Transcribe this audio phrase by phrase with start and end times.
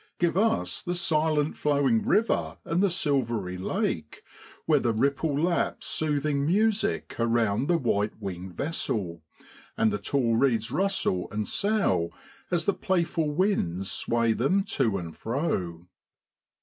[0.17, 4.23] Give us the silent flowing river and the silvery lake,
[4.65, 9.21] where the ripple laps sooth ing music around the white winged vessel,
[9.77, 12.09] and the tall reeds rustle and sough
[12.49, 15.85] as the playful winds sway them to and fro.